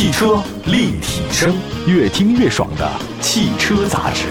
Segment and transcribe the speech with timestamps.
[0.00, 1.54] 汽车立体声，
[1.86, 4.28] 越听越爽的汽车杂志。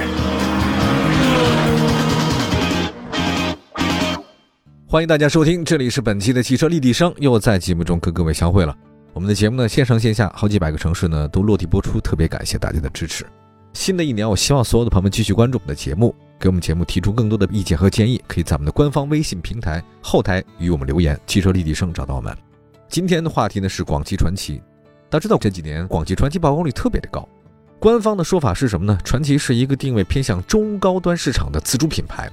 [4.87, 8.75] 欢迎大家收听，这里是本期的汽车立体声，又在节目中跟各位相会了。
[9.13, 13.23] 我们的节目呢，线上线下好几百个城市呢都落地播出，特别感谢大家的支持。
[13.73, 21.15] 新的一年，我希望所有的朋友们继续关注我们的节目，给我们节目提出更多的意见和建议，可以在我们的官方微信平台后台与我们留言。
[21.27, 22.35] 汽车立体声找到我们。
[22.87, 24.59] 今天的话题呢是广汽传祺。
[25.09, 27.27] 大家知道这几年广汽传祺曝光率特别的高，
[27.79, 28.95] 官方的说法是什么呢？
[29.03, 32.31] 传祺是一个定位偏向中高端市场的自主品牌，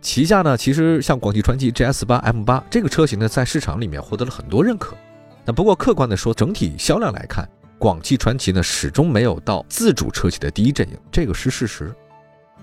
[0.00, 4.96] 旗下呢其实像广汽传祺 GS 八 M 八这个车型呢，在市场里面获得了很多认可。
[5.44, 7.46] 那不过客观的说，整体销量来看，
[7.78, 11.94] 广汽传祺呢始终没有到自主车企的第一阵营，这个是事实。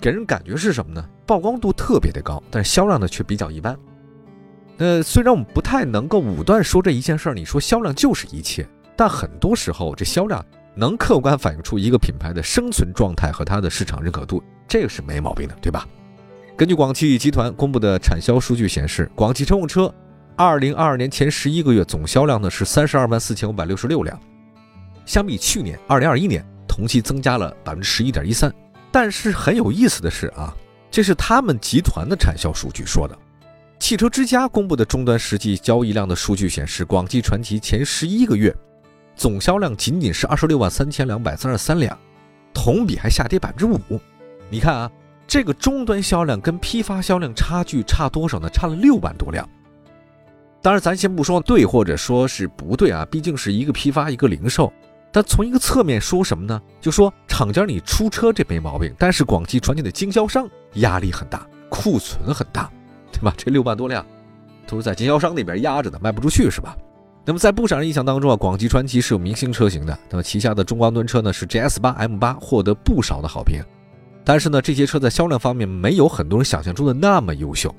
[0.02, 1.08] 给人感觉是什么呢？
[1.28, 3.78] 曝光度特别的高，但是销量呢却比较一般。
[4.76, 8.68] 那虽然我们不太能够武断说这一件事儿，你说销量就是一切。
[8.96, 10.44] 但很多时候，这销量
[10.74, 15.88] 能客观反映出一个品牌的生存状态和它的市场认可度，这个是没毛病的，对吧？
[16.58, 19.94] 根据广汽集团公布的产销数据显示，广汽乘用车
[20.38, 24.20] 2022年前十一个月总销量呢是32万4566辆，
[25.06, 28.52] 相比去年2021年同期增加了11.13%。
[28.92, 30.56] 但是很有意思的是啊，
[30.90, 33.18] 这是他们集团的产销数据说的。
[33.78, 38.56] 汽车之家公布的终端实际交易量的数据显示，广汽传祺前十一个月。
[39.16, 41.98] 总销量仅仅是二十六万三千两百三十三辆，
[42.54, 44.00] 同比还下跌百分之五。
[44.50, 44.92] 你看啊，
[45.26, 48.50] 这个终端销量跟批发销量差距差多少呢？
[48.50, 49.48] 差了六万多辆。
[50.62, 54.72] 当然，咱先不说对或者说是不对啊，毕竟是一个批发一个零售。
[55.12, 56.62] 但从一个侧面说什么呢？
[56.82, 62.70] 就说厂家你出车这没毛病，但是广汽传祺的经销商压力很大，库存很大，
[63.14, 63.34] 对吧？
[63.38, 64.06] 这六万多辆
[64.68, 66.76] 都是在经销商那边压着的，卖不出去是吧？
[67.28, 69.98] 那么在不少人印象当中啊，广汽传祺是有明星车型的。
[70.12, 73.60] 那么旗下的中高端车呢是 GS 八、M 八，获得不少的好评。
[74.24, 77.74] 但是呢，这些车在销量方面没有很多人想象中的那么优秀。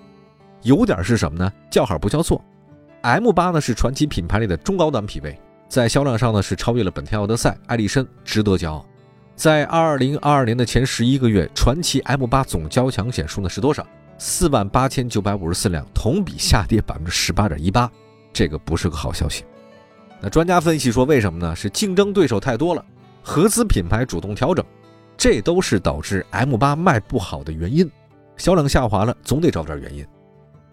[0.63, 1.53] 有点是什么呢？
[1.71, 2.45] 叫好不叫座。
[3.03, 8.85] M 八呢是传祺品牌里的中高端品位，在销量上呢是超越了本田奥德赛、艾力绅，值得骄傲。
[9.37, 13.87] 在二零二二年的前十一个月，传祺 M 八总交强险数呢是多少？
[14.19, 17.89] 四万八千九百五十四辆，同比下跌百分之十八点一八。
[18.37, 19.47] 这个不是个好消息。
[20.21, 21.57] 那专家分析说，为什么呢？
[21.57, 22.85] 是竞争对手太多了，
[23.23, 24.63] 合资品牌主动调整，
[25.17, 27.91] 这都是导致 M8 卖不好的原因。
[28.37, 30.07] 销量下滑了，总得找点原因。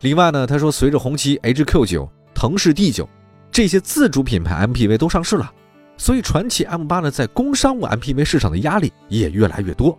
[0.02, 3.07] 另外呢，他说，随着红旗 HQ9、腾势 D9
[3.50, 5.50] 这些自主品牌 MPV 都上市了，
[5.96, 9.97] 所以传祺 M8 呢，在工商务 MPV 市场的压力也越来越多。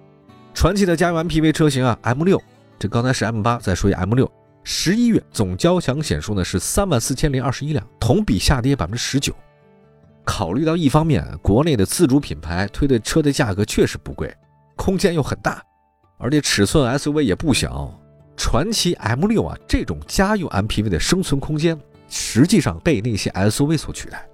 [0.52, 2.38] 传祺的家用 MPV 车型啊，M6，
[2.78, 4.28] 这刚才是 M8，再说一 M6。
[4.64, 9.34] 十一月总交强险数呢是三万四千零二十一辆，同比下跌百分之十九。
[10.24, 14.34] 考虑到一方面，国内的自主品牌推的车的价格确实不贵，
[14.74, 15.62] 空间又很大，
[16.16, 17.92] 而且尺寸 SUV 也不小。
[18.36, 24.26] 传祺 M6 啊，这种家用 MPV 的生存空间实际上被那些 SUV 所取代。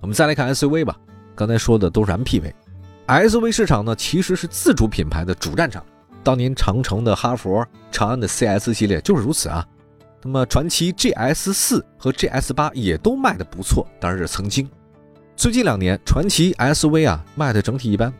[0.00, 0.96] 我们再来看 SUV 吧，
[1.34, 5.84] 刚才说的都是 MPV，SUV 市场呢其实是自主品牌的主战场。
[6.22, 9.66] 当年长城的哈佛、长安的 CS 系列就是如此啊。
[10.22, 14.68] 那么传祺 GS 四和 GS 八也都卖的不错，当然是曾经。
[15.34, 18.12] 最近两年传祺 SV 啊卖的整体一般，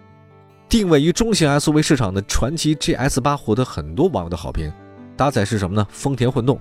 [0.67, 4.73] 定位于中型 SUV 市场的传祺 GS 八获得很多网友的好评。
[5.15, 5.87] 搭载是什么呢？
[5.91, 6.59] 丰田混动，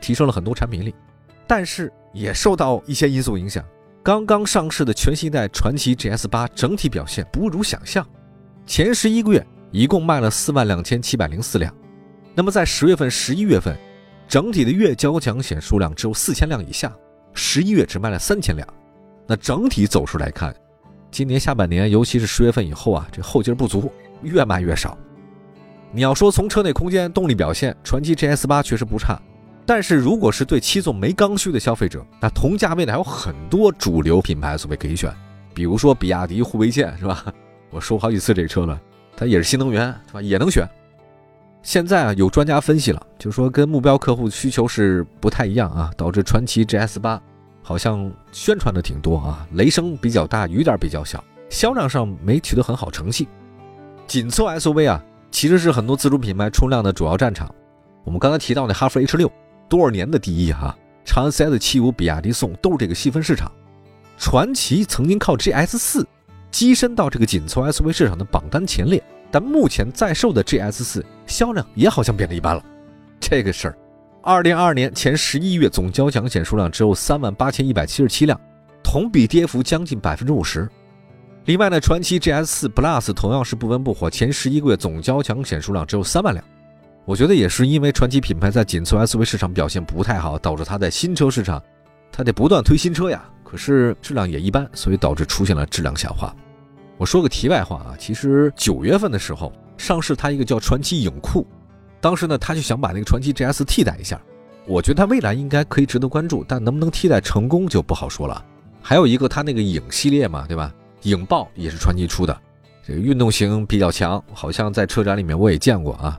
[0.00, 0.94] 提升了很多产品力，
[1.48, 3.64] 但是也受到一些因素影响。
[4.04, 8.06] 刚刚上市的全新一代传祺 GS 八整体表现不如想象，
[8.64, 9.44] 前十一个月。
[9.70, 11.74] 一共卖了四万两千七百零四辆，
[12.34, 13.76] 那么在十月份、十一月份，
[14.28, 16.92] 整体的月交强险数量只有四千辆以下，
[17.34, 18.66] 十一月只卖了三千辆。
[19.26, 20.54] 那整体走势来看，
[21.10, 24.96] 今年下半年，尤其是十月份以后啊，这后劲不足，越卖越少。
[25.92, 29.20] 你要说从车内空间、动力表现，传祺 GS 八确实不差，
[29.64, 35.12] 但是如果是对七座没刚需的消费者，那同价位的还有很多主流品牌 SUV 可以选，
[35.54, 37.24] 比如说比亚迪护卫舰，是吧？
[37.70, 38.80] 我说好几次这车了。
[39.16, 40.20] 它也是新能源，是吧？
[40.20, 40.68] 也能选。
[41.62, 47.20] 现在啊，有专家分析了，就是说跟目标客户需求是不太一样啊，导致传祺 GS 八
[47.62, 53.26] 好像宣传的挺多啊，雷声比较大，雨点比较小，销量上没取得很好成绩。
[54.06, 55.02] 紧凑 SUV 啊，
[55.32, 57.52] 其实是很多自主品牌冲量的主要战场。
[58.04, 59.28] 我们刚才提到那哈弗 H 六
[59.68, 63.50] 多少年的第一哈，长安 CS 七五、比亚迪宋都是这个细分市场。
[64.16, 66.06] 传祺曾经靠 GS 四。
[66.56, 72.64] 跻身到这个紧凑 SUV 市场的榜单前列，但目前在售的 GS 四销量也好像变得一般了。
[73.20, 73.76] 这个事儿，
[74.22, 78.40] 二零二二年前十一月总交强险数量只有三万八千一百七十七辆，
[78.82, 80.66] 同比跌幅将近百分之五十。
[81.44, 86.42] 另外呢，传祺 GS 4 Plus 同样是不温不火，前十一个月总交强险数量只有三万辆。
[87.04, 91.62] 我觉得也是因为传祺品牌在紧凑 SUV 市场表现不太好，导致它在新车市场，
[92.10, 93.22] 它得不断推新车呀。
[93.44, 96.34] 可是质量也一般，所以导致出现了质量下滑。
[96.98, 101.46] 我说个题外话啊，其实九月份的时候上市它一个叫传奇影库，
[102.00, 104.20] 当时呢他就想把那个传奇 GS 替代一下。
[104.66, 108.44] 我觉得它未来应该可以值得关注，但能不能替代成功就不好说了。
[108.82, 110.74] 还有一个它那个影系列嘛，对吧？
[111.02, 112.36] 影豹也是传奇出的，
[112.84, 116.18] 这个运动型比较强，好像在车展里面我也见过啊。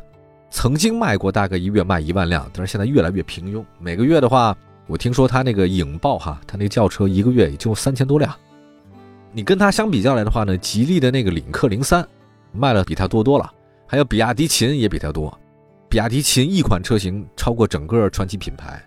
[0.50, 3.62] 曾经卖过大概一月卖一万辆，但是现在越来越平庸。
[3.80, 8.34] 每个月的话，我听说它那个影豹哈，它那个轿车一个月也就三千多辆。
[9.32, 12.08] 你跟它相比较来的话呢，吉利的那个领克零三
[12.52, 13.52] 卖了比它多多了，
[13.86, 15.38] 还有比亚迪秦也比它多。
[15.90, 18.84] 比亚迪秦一款车型超过整个传祺品牌。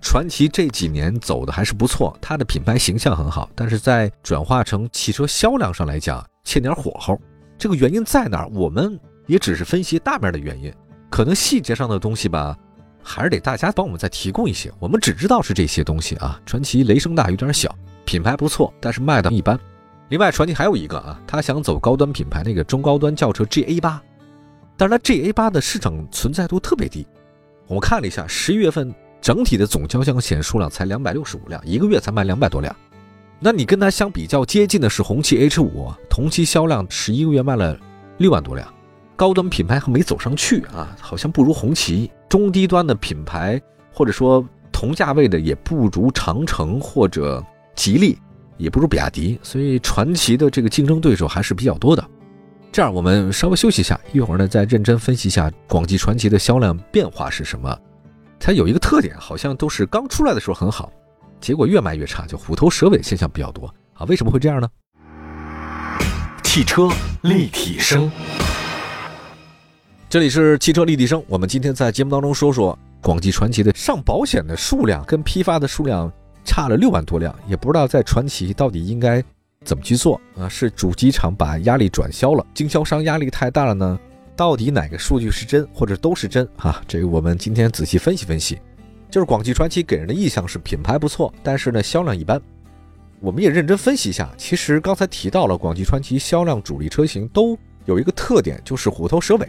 [0.00, 7.20] 传祺这几年走的还是不错，它的品牌形象很好，但是在转化成汽车销量上来讲欠点火候。
[7.56, 8.48] 这个原因在哪儿？
[8.48, 10.72] 我们也只是分析大面的原因。
[11.08, 12.56] 可能细节上的东西吧，
[13.02, 14.72] 还是得大家帮我们再提供一些。
[14.80, 16.40] 我们只知道是这些东西啊。
[16.44, 17.72] 传奇雷声大雨点小，
[18.04, 19.58] 品牌不错，但是卖的一般。
[20.08, 24.02] 另外，传祺还有一个啊，他想走高端品牌，那个中高端轿车 GA 八，
[24.76, 27.06] 但是它 GA 八的市场存在度特别低。
[27.66, 32.74] 我们看了一下，十一月份整体的总交强险数量才两百六十五辆，一个月才卖两百多辆。
[33.38, 37.78] 那你跟它相比较接近的是红旗 H 五，同期销量十一个月卖了
[38.18, 38.68] 六万多辆。
[39.16, 42.10] 高端品牌还没走上去啊，好像不如红旗。
[42.28, 43.60] 中低端的品牌
[43.92, 48.18] 或者说同价位的也不如长城或者吉利，
[48.56, 49.38] 也不如比亚迪。
[49.42, 52.04] 所以传奇的这个竞争对手还是比较多的。
[52.70, 57.78] 这样我们稍微休息一下，一会儿呢再认真分析一下广汽传祺的销量变化是什么。
[58.40, 60.90] 它有一个特点，好像都是刚出来的时候很好，
[61.40, 64.04] 结果越卖越差，就虎头蛇尾现象比较多啊。
[64.06, 64.68] 为什么会这样呢？
[66.42, 66.88] 汽车
[67.22, 68.10] 立体声。
[70.08, 76.12] 这里是汽车立体声，我们今天在节目当中说说广汽传祺的上保险的数量跟批发的数量
[76.44, 79.22] 差了六万多辆，也不知道在传祺到底应该
[79.64, 80.48] 怎么去做啊？
[80.48, 83.98] 是主机厂把压力转销了，经销商压力太大了呢？
[84.34, 86.82] 到底哪个数据是真，或者都是真啊？
[86.88, 88.58] 这个我们今天仔细分析分析。
[89.10, 92.40] 就是广汽传祺给人的印象是品牌不错，但是呢销量一般。
[93.20, 99.46] 我们也认真分析一下，其实刚才提到了广汽传祺销量主力车型都有一个特点，就是虎头蛇尾。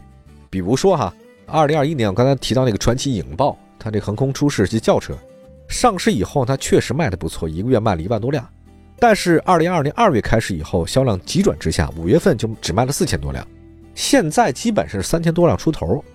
[0.49, 1.13] 比如说哈，
[1.47, 5.17] 二零二一年我刚才提到那个传祺影豹，它这横空出世是轿车，
[5.73, 8.47] 上市以后它确实卖的不错，一个月卖了一万多辆。
[8.99, 13.45] 但是二零二二年二月开始以后，销量急转直下，五月份就只卖了四千多辆，
[13.95, 16.05] 现在基本是三千多辆出头。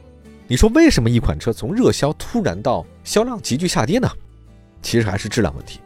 [0.47, 4.09] 你说为什么一款车从热销突然到销量急剧下跌呢？
[4.81, 5.81] 其实还是质量问题。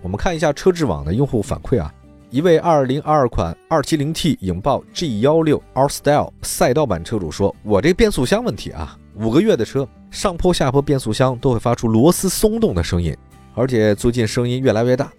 [0.00, 1.92] 我们看一下车质网的用户反馈啊。
[2.30, 13.16] 一位2022款 270T 影豹 G16 R Style 赛道版车主说：“我这变速箱问题啊，五个月的车，上坡下坡变速箱都会发出螺丝松动的声音，
[13.54, 15.10] 而且最近声音越来越大。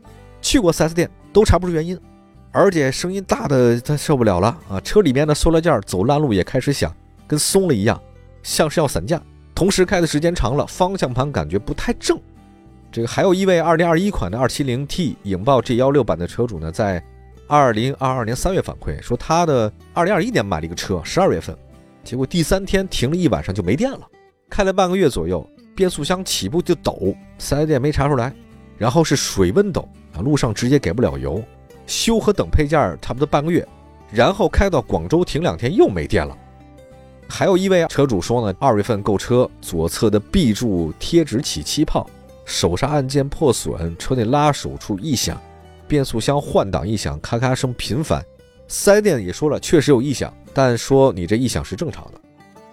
[0.41, 1.99] 去过 4S 店都查不出原因，
[2.51, 4.79] 而且声音大的他受不了了啊！
[4.79, 6.95] 车里面的塑料件走烂路也开始响，
[7.27, 8.01] 跟松了一样，
[8.41, 9.21] 像是要散架。
[9.53, 12.17] 同时开的时间长了，方向盘感觉不太正。”
[12.91, 17.03] 这个还有一位2021款的 270T 影豹 G16 版的车主呢，在
[17.49, 21.57] 2022年3月反馈说，他的2021年买了一个车，12月份，
[22.03, 23.99] 结果第三天停了一晚上就没电了，
[24.49, 28.33] 开了半个月左右，变速箱起步就抖，4S 店没查出来，
[28.77, 31.43] 然后是水温抖啊，路上直接给不了油，
[31.85, 33.67] 修和等配件差不多半个月，
[34.11, 36.35] 然后开到广州停两天又没电了。
[37.27, 42.09] 还有一位车主说呢，二月份购车，左侧的 B 柱贴纸起气泡。
[42.43, 45.39] 手刹按键破损，车内拉手处异响，
[45.87, 48.25] 变速箱换挡异响，咔咔声频繁。
[48.69, 52.21] 四 S 店也说了，确实有异响，但说你这异响是正常的。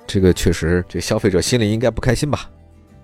[0.07, 2.49] 这个确实，这消费者心里应该不开心吧？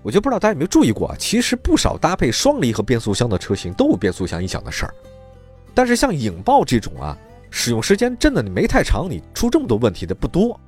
[0.03, 4.95] 我就不知道大家有没有注意过啊，其实不少搭配双离合变速箱的车型都有变速箱异响的事儿。
[5.75, 7.17] 但是像影豹这种啊，
[7.51, 10.61] 使用时间真的你没太长，你出这么多问题的不多，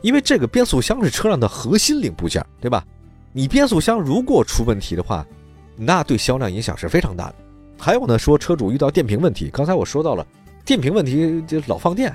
[0.00, 2.84] 因为这个变速箱是车辆的核心零部件，对吧？
[3.32, 5.26] 你变速箱如果出问题的话，
[5.76, 7.34] 那对销量影响是非常大的。
[7.78, 10.26] 还有呢，说车主遇到电瓶问题，刚才我说到了
[10.68, 12.14] 电瓶问题就老放电，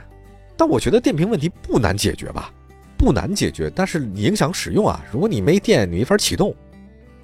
[0.55, 2.53] 但我觉得电瓶问题不难解决吧？
[2.95, 5.03] 不难解决，但是影响使用啊。
[5.11, 6.53] 如果你没电，你没法启动。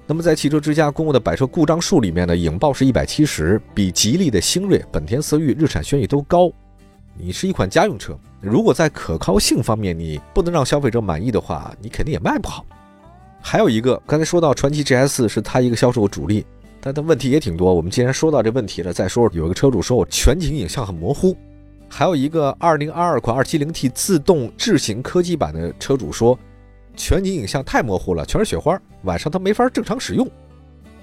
[0.08, 6.50] 那么在汽车之家公布的百车故障数里面呢，影豹是一百七十，比吉利的星瑞、本田思域、日产轩逸都高。
[7.16, 12.66] 你是一款家用车，如果在可靠性方面你不能让消费者满意的话，你肯定也卖不好。
[13.40, 16.44] 还有一个，刚才说到传祺 GS 是它一个销售主力，
[16.80, 17.74] 但它问题也挺多。
[17.74, 21.36] 我们既然说到这问题了，再说有一个车主说我全景影像很模糊，
[21.88, 26.38] 还有一个2022款 270T 自动智行科技版的车主说，
[26.96, 30.26] 全景影像太模糊了，全是雪花，晚上他没法正常使用。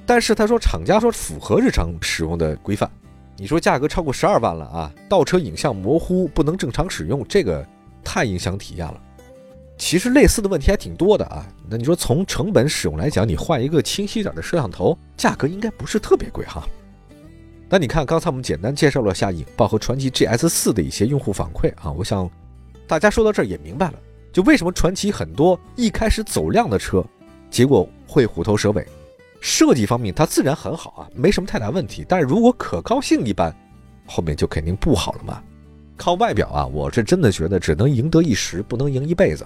[0.05, 2.89] 但是他说厂家说符合日常使用的规范。
[3.35, 7.63] 你说价格超过十二万了啊，倒车影像模糊不能正常使用，这个
[8.03, 8.99] 太影响体验了。
[9.77, 11.45] 其实类似的问题还挺多的啊。
[11.69, 16.67] 那你说从成本使用来讲，你换一个清晰点的摄像头，价格应该不是特别贵哈。
[17.69, 22.29] 那你看，刚才我们简单介绍了下影豹和传祺 GS 四的一些用户反馈啊，我想
[22.87, 23.99] 大家说到这儿也明白了，
[24.31, 27.05] 就为什么传祺很多一开始走量的车，
[27.49, 28.87] 结果会虎头蛇尾。
[29.39, 33.53] 设计方面它自然很好啊，没什么太大问题，但是如果可靠性一般，
[34.05, 35.43] 后面就肯定不好了嘛。
[35.95, 39.45] 靠外表啊，我是真的觉得只能赢得一时，不能赢一辈子。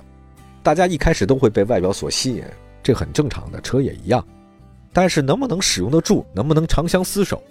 [0.63, 2.43] 大家一开始都会被外表所吸引，
[2.83, 4.25] 这很正常的，车也一样。
[4.93, 7.41] 但是能不能使用得住，能不能长相厮守？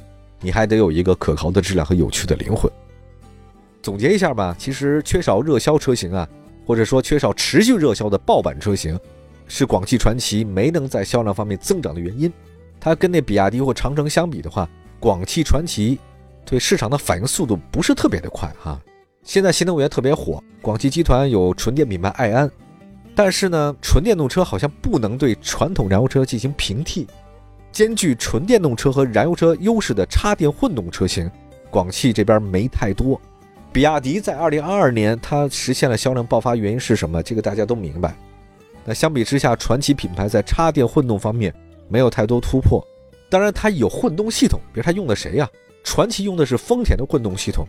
[0.41, 2.71] 你还得有一个可靠的质量和有趣的灵魂。
[3.83, 6.29] 总结一下吧，其实缺少热销车型啊，
[6.67, 8.99] 或者说缺少持续热销的爆版车型，
[9.49, 12.33] 是广汽传祺没能在销量方面增长的原因。
[12.79, 15.99] 它跟那比亚迪或长城相比的话，广汽传祺
[16.45, 18.81] 对市场的反应速度不是特别的快哈。
[19.23, 22.51] 现在新能源特别火，广汽集团有纯电品牌爱安，
[23.15, 27.07] 但是呢，纯电动车好像不能对传统燃油车进行平替。
[27.73, 31.31] 兼具纯电动车和燃油车优势的插电混动车型，
[31.71, 33.21] 广汽这边没太多。
[33.73, 37.23] 比亚迪在二零二二年它实现了销量爆发，原因是什么？
[37.23, 38.17] 这个大家都明白。
[38.85, 41.55] 那相比之下，传祺品牌在插电混动方面
[41.89, 42.85] 没有太多突破。
[43.29, 45.49] 当然，它有混动系统，比如它用的谁呀？
[45.85, 47.65] 传祺用的是丰田的混动系统，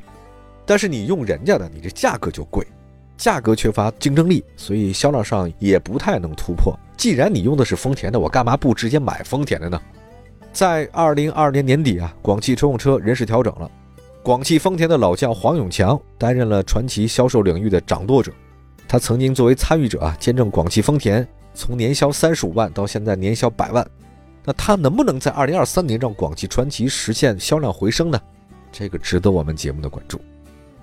[0.65, 2.65] 但是你用人家的，你这价格就贵，
[3.21, 6.75] 价格缺乏竞争力，所以销量上也不太能突破。
[6.97, 9.79] 既然你用的是丰田的，我干嘛不直接买丰田的呢？
[10.51, 13.69] 在二零二二年年底啊，广汽乘用车人事调整了，
[14.23, 18.31] 广汽丰田的老将黄永强担任了传祺销售领域的掌舵者。
[18.87, 23.85] 他曾经作为参与者啊，见证广汽丰田从年销三十五万到现在年销百万。
[24.43, 28.19] 那他能不能在二零二三年让广汽传祺实现销量回升呢？
[28.71, 30.19] 这个值得我们节目的关注。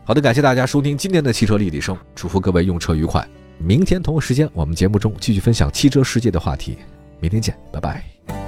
[0.09, 3.23] 好的，感谢大家收听今天的汽车立体声，祝福各位用车愉快。
[3.59, 6.79] 明天同一时间，我们节目中继续分享汽车世界的话题。
[7.21, 8.48] 明天见，拜拜。